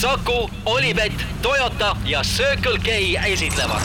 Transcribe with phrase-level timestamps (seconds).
[0.00, 2.88] Saku, Olipet, Toyota ja Circle K
[3.26, 3.82] esitlevad.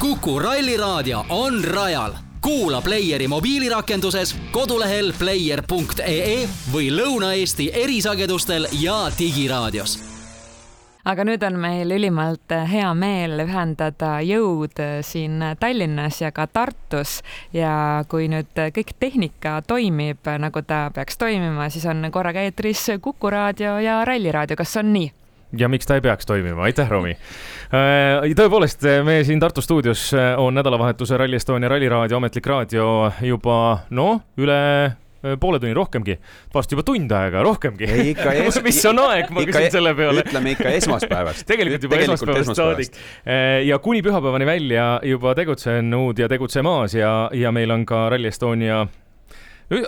[0.00, 10.13] kuku Ralliraadio on rajal kuula Playeri mobiilirakenduses, kodulehel player.ee või Lõuna-Eesti erisagedustel ja digiraadios
[11.04, 17.18] aga nüüd on meil ülimalt hea meel ühendada jõud siin Tallinnas ja ka Tartus
[17.52, 23.30] ja kui nüüd kõik tehnika toimib, nagu ta peaks toimima, siis on korraga eetris Kuku
[23.30, 25.12] raadio ja Ralliraadio, kas on nii?
[25.58, 27.14] ja miks ta ei peaks toimima, aitäh, Romi.
[28.34, 32.88] tõepoolest, me siin Tartu stuudios on nädalavahetuse Rally Estonia Ralliraadio ametlik raadio
[33.22, 33.58] juba
[33.90, 34.60] noh, üle
[35.40, 36.16] poole tunni rohkemgi,
[36.54, 37.88] vast juba tund aega rohkemgi.
[38.66, 40.24] Mis on aeg, ma küsin selle peale.
[40.24, 42.98] ütleme ikka esmaspäevast tegelikult juba tegelikult esmaspäevast saadik.
[43.66, 48.84] ja kuni pühapäevani välja juba tegutsenud ja tegutsemas ja, ja meil on ka Rally Estonia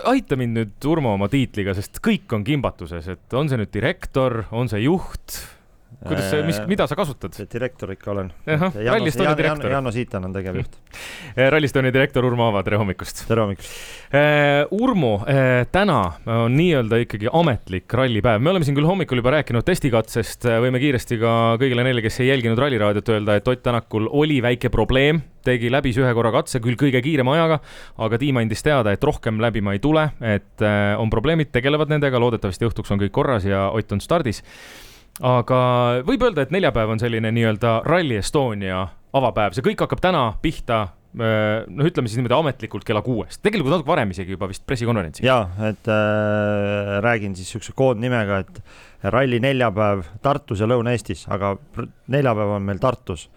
[0.09, 4.43] aita mind nüüd, Urmo, oma tiitliga, sest kõik on kimbatuses, et on see nüüd direktor,
[4.51, 5.37] on see juht
[6.05, 7.33] kuidas see, mis, mida sa kasutad?
[7.51, 8.29] direktor ikka olen.
[8.45, 9.71] Rally Estonia direktor.
[9.71, 10.77] Janno Siitan on tegevjuht
[11.53, 13.23] Rally Estonia direktor Urmo Aava, tere hommikust!
[13.27, 13.73] tere hommikust!
[14.77, 15.13] Urmo,
[15.73, 15.99] täna
[16.37, 21.17] on nii-öelda ikkagi ametlik rallipäev, me oleme siin küll hommikul juba rääkinud testikatsest, võime kiiresti
[21.21, 25.71] ka kõigile neile, kes ei jälginud Ralliraadiot, öelda, et Ott Tänakul oli väike probleem, tegi
[25.73, 27.61] läbis ühe korra katse, küll kõige kiirema ajaga,
[28.05, 30.67] aga tiim andis teada, et rohkem läbima ei tule, et
[31.01, 34.43] on probleemid, tegelevad nendega, loodetavasti õhtuks on kõik korras ja Ott on stardis
[35.23, 35.59] aga
[36.07, 38.83] võib öelda, et neljapäev on selline nii-öelda Rally Estonia
[39.17, 40.83] avapäev, see kõik hakkab täna pihta
[41.17, 45.25] noh, ütleme siis niimoodi ametlikult kella kuuest, tegelikult natuke varem isegi juba vist pressikonverentsi.
[45.25, 51.55] ja, et äh, räägin siis siukse koodnimega, et ralli neljapäev Tartus ja Lõuna-Eestis, aga
[52.13, 53.29] neljapäev on meil Tartus.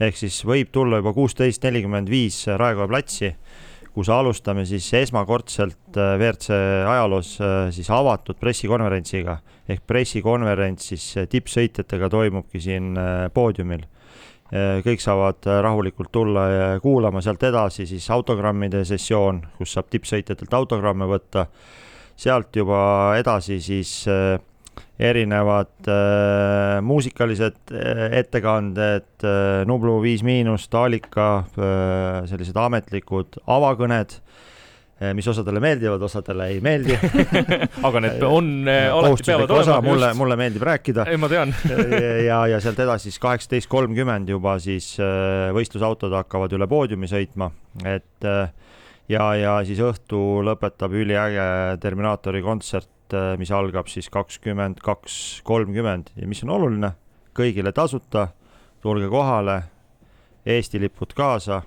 [0.00, 3.32] ehk siis võib tulla juba kuusteist nelikümmend viis Raekoja platsi
[3.98, 6.54] kus alustame siis esmakordselt äh, WRC
[6.86, 12.94] ajaloos äh, siis avatud pressikonverentsiga ehk pressikonverents siis äh, tippsõitjatega toimubki siin
[13.34, 13.86] poodiumil.
[14.48, 21.04] kõik saavad rahulikult tulla ja kuulama, sealt edasi siis autogrammide sessioon, kus saab tippsõitjatelt autogramme
[21.04, 21.46] võtta.
[22.16, 22.78] sealt juba
[23.18, 24.06] edasi siis
[24.98, 27.72] erinevad äh, muusikalised
[28.18, 36.48] ettekanded äh,, Nublu Viis Miinus, Taalika äh,, sellised ametlikud avakõned äh,, mis osadele meeldivad, osadele
[36.54, 36.96] ei meeldi
[37.86, 39.80] aga need on äh,, alati peavad olema.
[39.86, 41.06] mulle, mulle meeldib rääkida.
[41.12, 41.54] ei, ma tean
[42.26, 47.52] ja, ja sealt edasi siis kaheksateist kolmkümmend juba siis äh, võistlusautod hakkavad üle poodiumi sõitma,
[47.86, 48.50] et äh,
[49.08, 56.10] ja, ja siis õhtu lõpetab üliäge Terminaatori kontsert Äh, mis algab siis kakskümmend kaks kolmkümmend
[56.18, 56.90] ja mis on oluline,
[57.36, 58.28] kõigile tasuta,
[58.84, 59.62] tulge kohale,
[60.48, 61.62] Eesti lipud kaasa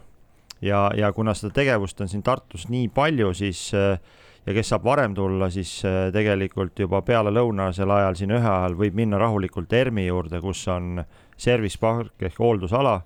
[0.62, 3.98] ja, ja kuna seda tegevust on siin Tartus nii palju, siis äh,
[4.46, 9.00] ja kes saab varem tulla, siis äh, tegelikult juba pealelõunasel ajal siin ühe ajal võib
[9.02, 11.02] minna rahulikult ERMi juurde, kus on
[11.38, 13.00] service park ehk hooldusala.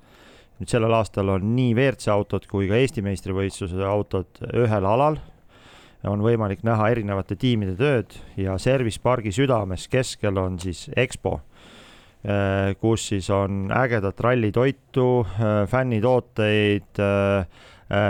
[0.59, 5.19] nüüd sellel aastal on nii WRC autod kui ka Eesti meistrivõistluse autod ühel alal
[6.09, 11.35] on võimalik näha erinevate tiimide tööd ja Service pargi südames keskel on siis EXPO,
[12.25, 17.63] äh, kus siis on ägedat rallitoitu, äh, fännitooteid, äh,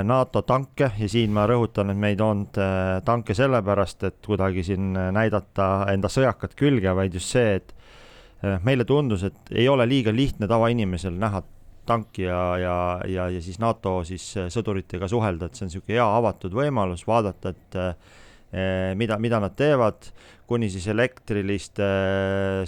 [0.03, 2.55] NATO tanke ja siin ma rõhutan, et me ei toonud
[3.03, 7.73] tanke sellepärast, et kuidagi siin näidata enda sõjakat külge, vaid just see, et
[8.63, 11.43] meile tundus, et ei ole liiga lihtne tavainimesel näha
[11.85, 12.75] tanki ja, ja,
[13.07, 17.05] ja, ja siis NATO siis äh, sõduritega suhelda, et see on niisugune hea avatud võimalus
[17.07, 20.09] vaadata, et eh, mida, mida nad teevad,
[20.47, 21.85] kuni siis elektriliste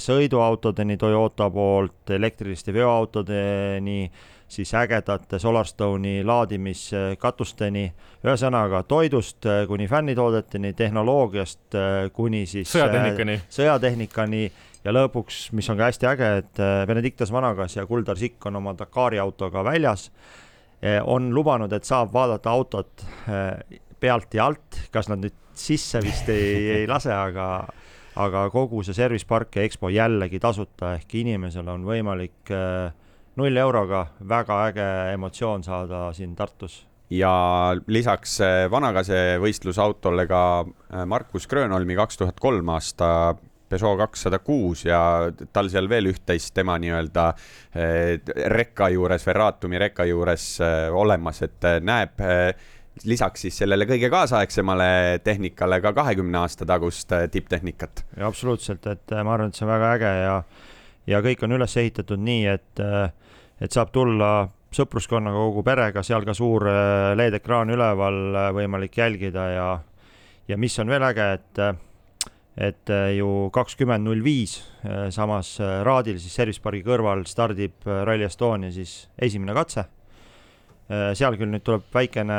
[0.02, 4.00] sõiduautodeni Toyota poolt, elektriliste veoautodeni,
[4.50, 7.84] siis ägedate Solarstone'i laadimiskatusteni,
[8.26, 11.78] ühesõnaga toidust kuni fännitoodeteni, tehnoloogiast
[12.18, 14.42] kuni siis sõjatehnikani, sõjatehnikani
[14.88, 18.60] ja lõpuks, mis on ka hästi äge, et äh, Benedictus Vanagas ja Kuldar Sikk on
[18.62, 20.08] oma Dakari autoga väljas,
[20.80, 26.00] äh, on lubanud, et saab vaadata autot äh, pealt ja alt, kas nad nüüd sisse
[26.06, 27.68] vist ei, ei lase, aga
[28.18, 32.50] aga kogu see service park ja EXPO jällegi tasuta, ehk inimesel on võimalik
[33.38, 36.80] null euroga väga äge emotsioon saada siin Tartus.
[37.14, 37.30] Ja
[37.86, 38.40] lisaks
[38.74, 40.42] Vanagase võistlusautole ka
[41.06, 43.12] Markus Grönholmi kaks tuhat kolm aasta
[43.70, 45.00] Peugeot kakssada kuus ja
[45.54, 47.28] tal seal veel üht-teist tema nii-öelda
[47.76, 48.18] eh,
[48.54, 52.24] rekka juures, Ferratumi rekka juures eh, olemas, et eh, näeb
[53.06, 58.06] lisaks siis sellele kõige kaasaegsemale tehnikale ka kahekümne aasta tagust tipptehnikat.
[58.26, 60.38] absoluutselt, et ma arvan, et see on väga äge ja,
[61.14, 62.82] ja kõik on üles ehitatud nii, et,
[63.62, 64.32] et saab tulla
[64.74, 66.66] sõpruskonnaga kogu perega, seal ka suur
[67.20, 68.18] LED-ekraan üleval
[68.58, 69.68] võimalik jälgida ja,
[70.50, 71.62] ja mis on veel äge, et
[72.58, 74.58] et äh, ju kakskümmend null viis,
[75.14, 79.86] samas äh, Raadil siis Service pargi kõrval stardib äh, Rally Estonia siis esimene katse.
[80.88, 82.36] seal küll nüüd tuleb väikene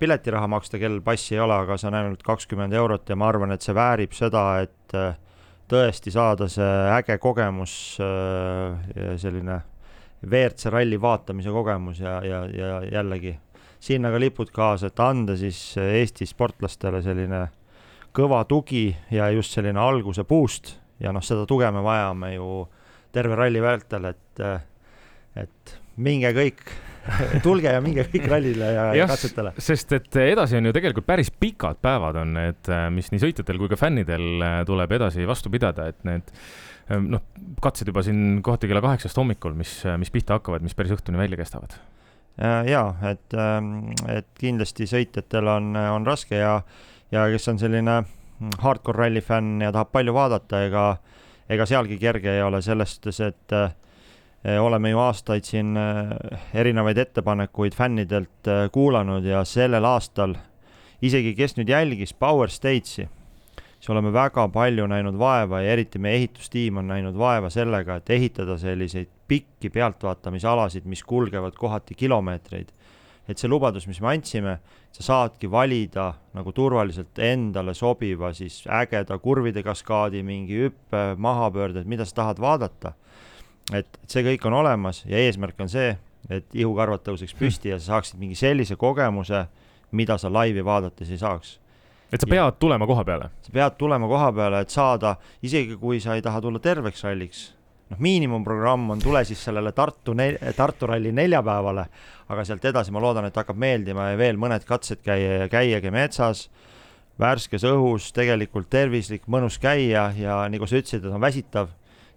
[0.00, 3.54] piletiraha maksta, kellel passi ei ole, aga see on ainult kakskümmend eurot ja ma arvan,
[3.54, 4.96] et see väärib seda, et
[5.70, 7.76] tõesti saada see äge kogemus,
[9.22, 9.60] selline
[10.26, 13.36] WRC ralli vaatamise kogemus ja, ja, ja jällegi
[13.78, 17.44] sinna ka lipud kaasa, et anda siis Eesti sportlastele selline
[18.16, 22.48] kõva tugi ja just selline alguse boost ja noh, seda tuge me vajame ju
[23.12, 24.42] terve ralli vältel, et,
[25.42, 26.62] et minge kõik
[27.46, 29.54] tulge ja minge kõik rallile ja, ja katsetele.
[29.58, 33.72] sest et edasi on ju tegelikult päris pikad päevad on need, mis nii sõitjatel kui
[33.72, 36.30] ka fännidel tuleb edasi vastu pidada, et need
[37.00, 37.24] noh,
[37.62, 41.40] katsed juba siin kohati kella kaheksast hommikul, mis, mis pihta hakkavad, mis päris õhtuni välja
[41.40, 41.74] kestavad.
[42.68, 43.36] ja et,
[44.14, 46.60] et kindlasti sõitjatel on, on raske ja
[47.12, 50.86] ja kes on selline mm, hardcore ralli fänn ja tahab palju vaadata, ega,
[51.50, 56.14] ega sealgi kerge ei ole, selles suhtes, et eh, oleme ju aastaid siin eh,
[56.60, 60.36] erinevaid ettepanekuid fännidelt eh, kuulanud ja sellel aastal
[61.02, 63.08] isegi, kes nüüd jälgis Power Stage'i,
[63.82, 68.10] siis oleme väga palju näinud vaeva ja eriti meie ehitustiim on näinud vaeva sellega, et
[68.10, 72.72] ehitada selliseid pikki pealtvaatamisalasid, mis kulgevad kohati kilomeetreid
[73.28, 74.56] et see lubadus, mis me andsime,
[74.92, 82.04] sa saadki valida nagu turvaliselt endale sobiva siis ägeda kurvide kaskaadi, mingi hüppe, mahapöörded, mida
[82.08, 82.94] sa tahad vaadata.
[83.72, 85.94] et, et see kõik on olemas ja eesmärk on see,
[86.30, 89.46] et ihukarvad tõuseks püsti ja sa saaksid mingi sellise kogemuse,
[89.92, 91.58] mida sa laivi vaadates ei saaks
[92.12, 92.50] et sa pead ja.
[92.52, 93.30] tulema koha peale?
[93.42, 97.42] sa pead tulema koha peale, et saada, isegi kui sa ei taha tulla terveks ralliks,
[97.92, 100.14] noh, miinimumprogramm on tule siis sellele Tartu,
[100.56, 101.86] Tartu ralli neljapäevale,
[102.32, 105.92] aga sealt edasi ma loodan, et hakkab meeldima ja veel mõned katsed käia ja käiagi
[105.92, 106.46] metsas,
[107.20, 111.70] värskes õhus, tegelikult tervislik, mõnus käia ja nagu sa ütlesid, et on väsitav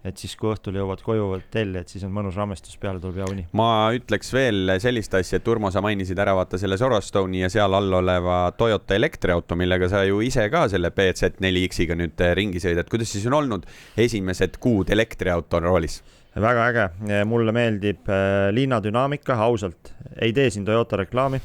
[0.06, 3.30] et siis, kui õhtul jõuad koju telli, et siis on mõnus rammestus, peale tuleb hea
[3.32, 3.46] uni.
[3.58, 7.74] ma ütleks veel sellist asja, et Urmo, sa mainisid ära vaata selle Sorostone'i ja seal
[7.78, 12.90] all oleva Toyota elektriauto, millega sa ju ise ka selle BZ4X-iga nüüd ringi sõidad.
[12.92, 13.66] kuidas siis on olnud
[13.98, 16.02] esimesed kuud elektriauto roolis?
[16.36, 16.86] väga äge,
[17.26, 21.40] mulle meeldib äh, linnadünaamika, ausalt, ei tee siin Toyota reklaami,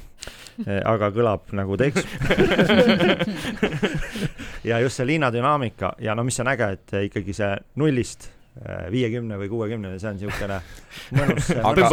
[0.67, 2.03] äh, aga kõlab nagu teeks
[4.69, 8.33] ja just see linnadünaamika ja no mis on äge, et ikkagi see nullist
[8.91, 10.57] viiekümne või kuuekümne, see on niisugune
[11.19, 11.85] mõnus aga,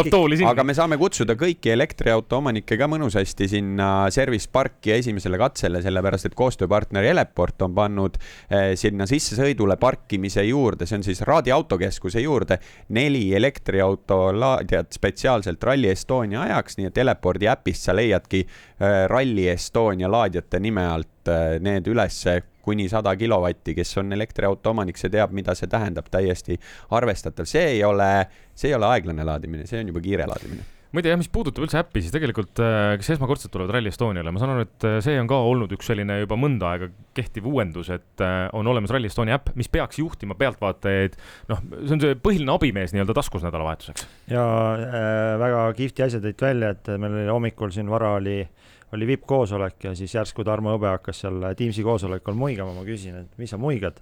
[0.49, 6.27] aga me saame kutsuda kõiki elektriauto omanikke ka mõnusasti sinna service parki esimesele katsele, sellepärast
[6.31, 12.25] et koostööpartner Eleport on pannud eh, sinna sissesõidule parkimise juurde, see on siis Raadi autokeskuse
[12.25, 12.57] juurde,
[12.97, 19.47] neli elektriauto laadijat spetsiaalselt Rally Estonia ajaks, nii et Elepordi äpist sa leiadki eh, Rally
[19.53, 25.11] Estonia laadijate nime alt eh, need ülesse kuni sada kilovatti, kes on elektriauto omanik, see
[25.13, 26.59] teab, mida see tähendab, täiesti
[26.97, 28.09] arvestatav, see ei ole,
[28.55, 31.79] see ei ole aeglane laadimine, see on juba kiire laadimine muide jah, mis puudutab üldse
[31.81, 35.17] äppi, siis tegelikult äh, kes esmakordselt tulevad Rally Estoniale, ma saan aru, et äh, see
[35.19, 39.11] on ka olnud üks selline juba mõnda aega kehtiv uuendus, et äh, on olemas Rally
[39.11, 41.19] Estonia äpp, mis peaks juhtima pealtvaatajaid,
[41.51, 44.07] noh, see on see põhiline abimees nii-öelda taskus nädalavahetuseks.
[44.31, 44.47] ja
[44.77, 49.07] äh, väga kihvti asja tõid välja, et meil oli hommikul siin vara oli äh, oli
[49.07, 53.51] vippkoosolek ja siis järsku Tarmo Hõbe hakkas seal Teamsi koosolekul muigama, ma küsin, et mis
[53.51, 53.99] sa muigad.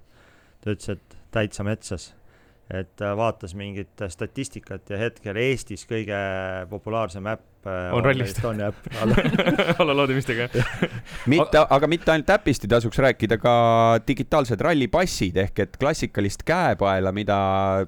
[0.61, 2.13] ta ütles, et täitsa metsas
[2.73, 6.17] et vaatas mingit statistikat ja hetkel Eestis kõige
[6.69, 8.39] populaarsem äpp äh, on, on rallist.
[8.39, 8.87] Estonia äpp
[9.83, 10.47] allaloodimistega
[11.33, 13.53] mitte, aga mitte ainult äpist ei tasuks rääkida, ka
[14.07, 17.37] digitaalsed rallipassid ehk et klassikalist käepaela, mida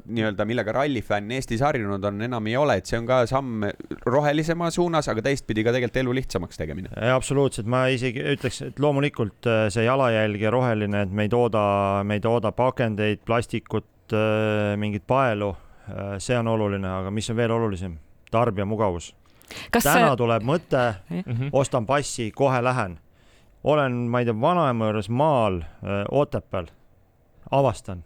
[0.05, 3.65] nii-öelda, millega rallifänn Eestis harjunud on, enam ei ole, et see on ka samm
[4.05, 6.93] rohelisema suunas, aga teistpidi ka tegelikult elu lihtsamaks tegemine.
[7.15, 11.67] absoluutselt, ma isegi ütleks, et loomulikult äh, see jalajälg ja roheline, et me ei tooda,
[12.05, 15.49] me ei tooda pakendeid, plastikut, Äh, mingit paelu,
[15.89, 17.97] äh, see on oluline, aga mis on veel olulisem,
[18.31, 19.13] tarbija mugavus.
[19.71, 20.15] täna see...
[20.19, 21.49] tuleb mõte, mhm.
[21.51, 22.99] ostan passi, kohe lähen.
[23.63, 26.69] olen, ma ei tea, vanaema juures maal äh, Otepääl,
[27.51, 28.03] avastan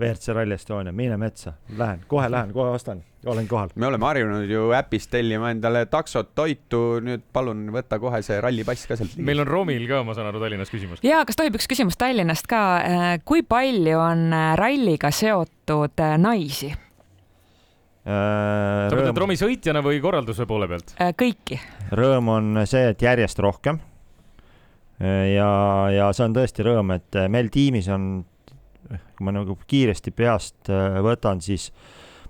[0.00, 3.68] WRC Rally Estonia, mine metsa, lähen, kohe lähen, kohe ostan, olen kohal.
[3.74, 8.88] me oleme harjunud ju äpist tellima endale taksot, toitu, nüüd palun võta kohe see rallipass
[8.88, 9.18] ka sealt.
[9.20, 11.04] meil on Romil ka, ma saan aru, Tallinnas küsimus.
[11.04, 16.16] ja kas tohib üks küsimus Tallinnast ka, äh, kui palju on äh, ralliga seotud äh,
[16.20, 16.72] naisi?
[18.02, 20.96] sa mõtled Romi sõitjana või korralduse poole pealt?
[21.20, 21.60] kõiki.
[21.94, 23.78] rõõm on see, et järjest rohkem
[24.98, 25.52] ja,
[25.92, 28.24] ja see on tõesti rõõm, et meil tiimis on
[29.16, 31.70] kui ma nagu kiiresti peast äh, võtan, siis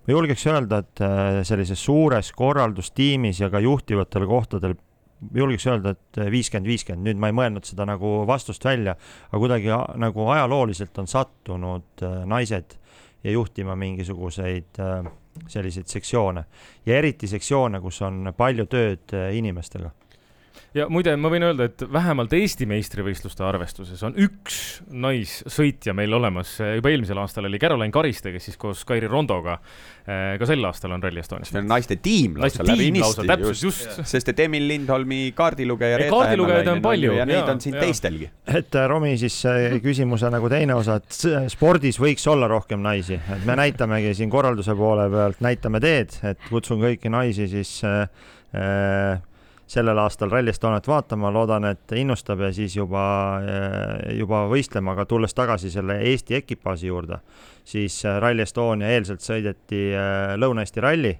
[0.06, 4.78] ma julgeks öelda, et äh, sellises suures korraldustiimis ja ka juhtivatel kohtadel
[5.34, 8.96] julgeks öelda, et viiskümmend, viiskümmend, nüüd ma ei mõelnud seda nagu vastust välja,
[9.30, 12.76] aga kuidagi nagu ajalooliselt on sattunud äh, naised
[13.24, 15.10] ja juhtima mingisuguseid äh,
[15.48, 16.44] selliseid sektsioone
[16.86, 19.92] ja eriti sektsioone, kus on palju tööd äh, inimestega.
[20.74, 26.54] Ja muide, ma võin öelda, et vähemalt Eesti meistrivõistluste arvestuses on üks naissõitja meil olemas.
[26.60, 29.58] juba eelmisel aastal oli Caroline Kariste, kes siis koos Kairi Rondoga
[30.06, 31.50] eh, ka sel aastal on Rally Estonias.
[31.52, 33.98] see on naiste tiim lausa läbi inisti täpselt, just.
[34.14, 37.84] sest et Emil Lindholmi kaardilugeja kaardilugejaid on palju, ju ja neid on siin jaa.
[37.84, 42.48] teistelgi et äh, Romi siis äh, küsimuse nagu teine osa, et s- spordis võiks olla
[42.50, 47.48] rohkem naisi, et me näitamegi siin korralduse poole pealt, näitame teed, et kutsun kõiki naisi
[47.52, 48.08] siis äh,
[48.56, 49.20] äh,
[49.72, 53.02] sellel aastal Rally Estoniat vaatama, loodan, et innustab ja siis juba
[53.40, 57.22] äh,, juba võistlema, aga tulles tagasi selle Eesti ekipaaži juurde,
[57.64, 61.14] siis äh, Rally Estonia eelselt sõideti äh, Lõuna-Eesti ralli,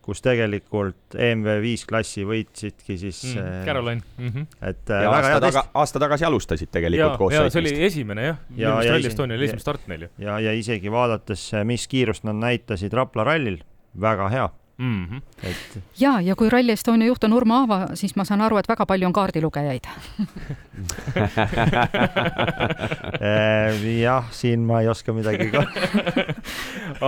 [0.00, 4.28] kus tegelikult EMV viis klassi võitsidki siis mm, Caroline mm.
[4.32, 4.46] -hmm.
[4.70, 7.68] et ja väga aasta hea taga, aasta tagasi alustasid tegelikult ja, koos ja see oli
[7.74, 7.86] sõitmist.
[7.90, 10.52] esimene jah Ja- ja, ja Rally Estonia oli ja- esimene start neil ju ja, ja
[10.56, 13.60] isegi vaadates, mis kiirust nad näitasid Rapla rallil,
[14.00, 14.48] väga hea,
[14.80, 15.04] mm.
[15.04, 15.22] -hmm.
[15.42, 18.68] et ja, ja kui Rally Estonia juht on Urmo Aava, siis ma saan aru, et
[18.68, 19.86] väga palju on kaardilugejaid.
[23.20, 25.64] eh, jah, siin ma ei oska midagi ka.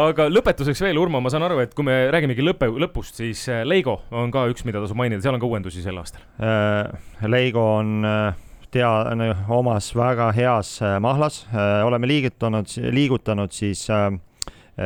[0.06, 3.64] aga lõpetuseks veel, Urmo, ma saan aru, et kui me räägimegi lõppe, lõpust, siis äh,
[3.64, 6.22] Lego on ka üks, mida tasub mainida, seal on ka uuendusi sel aastal.
[6.38, 8.32] Eh, Leigo on eh,
[8.70, 11.46] tea-, omas väga heas eh, mahlas,
[11.84, 14.10] oleme liigutanud, liigutanud siis eh,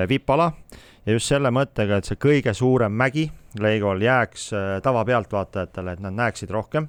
[0.08, 0.52] vippala
[1.06, 3.28] ja just selle mõttega, et see kõige suurem mägi
[3.62, 6.88] Leigol jääks eh, tavapealtvaatajatele, et nad näeksid rohkem.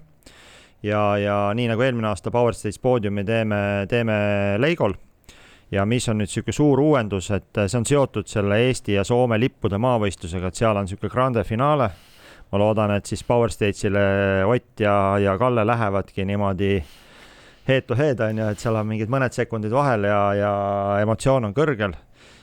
[0.84, 4.16] ja, ja nii nagu eelmine aasta Power Stage poodiumi teeme, teeme
[4.58, 4.94] Leigol
[5.72, 9.40] ja mis on nüüd niisugune suur uuendus, et see on seotud selle Eesti ja Soome
[9.40, 11.90] lippude maavõistlusega, et seal on niisugune grande finaale.
[12.52, 16.84] ma loodan, et siis Power Stage'ile Ott ja, ja Kalle lähevadki niimoodi
[17.68, 20.52] head to head on ju, et seal on mingid mõned sekundid vahel ja, ja
[21.02, 21.98] emotsioon on kõrgel,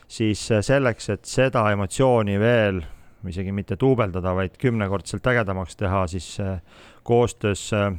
[0.08, 2.82] siis selleks, et seda emotsiooni veel
[3.28, 6.60] isegi mitte duubeldada, vaid kümnekordselt ägedamaks teha, siis äh,
[7.02, 7.92] koostöös äh,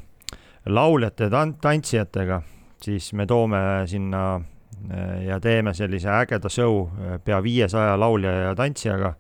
[0.66, 2.42] lauljate ja tan- tantsijatega,
[2.82, 8.56] siis me toome sinna äh, ja teeme sellise ägeda show äh, pea viiesaja laulja ja
[8.56, 9.16] tantsijaga.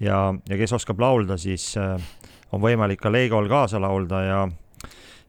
[0.00, 2.00] Ja, ja kes oskab laulda, siis äh,
[2.52, 4.40] on võimalik ka Legol kaasa laulda ja,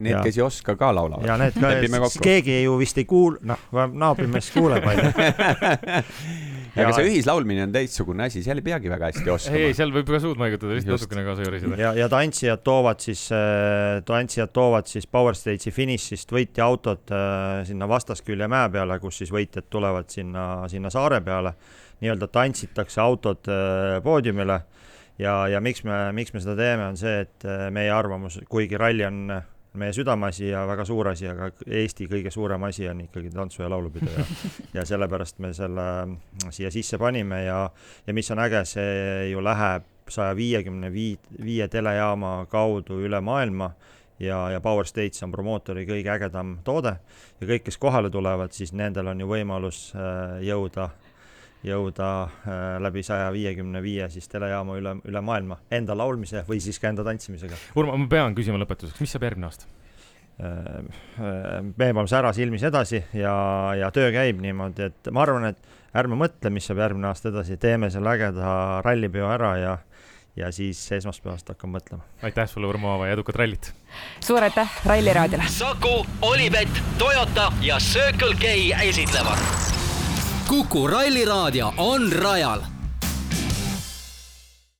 [0.02, 0.22] Need, Ja.
[0.26, 1.26] kes ei oska, ka laulavad.
[1.28, 5.12] ja need ka keegi ju vist ei kuul-, noh, naabrimees kuuleb, onju.
[6.82, 9.70] aga see ühislaulmine on teistsugune asi, seal ei peagi väga hästi ei, ei, oskama.
[9.78, 11.78] seal võib ka suud maigutada, lihtsalt natukene kaasa juuriseda.
[11.80, 13.26] ja, ja tantsijad toovad siis,
[14.08, 19.32] tantsijad toovad siis Power Stage'i finišist võitja autod äh, sinna vastaskülje mäe peale, kus siis
[19.34, 21.54] võitjad tulevad sinna, sinna saare peale.
[22.02, 24.62] nii-öelda tantsitakse autod äh, poodiumile
[25.20, 28.80] ja, ja miks me, miks me seda teeme, on see, et äh, meie arvamus, kuigi
[28.80, 29.26] ralli on
[29.80, 33.70] meie südameasi ja väga suur asi, aga Eesti kõige suurem asi on ikkagi tantsu- ja
[33.72, 34.24] laulupidu ja
[34.80, 35.86] ja sellepärast me selle
[36.50, 37.62] siia sisse panime ja
[38.06, 43.72] ja mis on äge, see ju läheb saja viiekümne vii-, viie telejaama kaudu üle maailma
[44.18, 46.96] ja, ja Power States on promootori kõige ägedam toode.
[47.40, 50.90] Ja kõik, kes kohale tulevad, siis nendel on ju võimalus äh, jõuda,
[51.66, 56.80] jõuda äh, läbi saja viiekümne viie siis telejaama üle, üle maailma enda laulmise või siis
[56.82, 57.58] ka enda tantsimisega.
[57.78, 59.70] Urmo, ma pean küsima lõpetuseks, mis saab järgmine aasta?
[60.42, 63.34] me oleme säras ilmis edasi ja,
[63.78, 65.60] ja töö käib niimoodi, et ma arvan, et
[65.94, 69.76] ärme mõtle, mis saab järgmine aasta edasi, teeme selle ägeda rallipeo ära ja
[70.36, 72.06] ja siis esmaspäevast hakkame mõtlema.
[72.24, 73.72] aitäh sulle, Urmo Aava ja edukat rallit!
[74.20, 75.44] suur aitäh Ralli raadiole!
[75.48, 78.56] Saku, Olipet, Toyota ja Circle K
[78.88, 79.71] esitlevad
[80.48, 82.60] Kuku Ralliraadio on rajal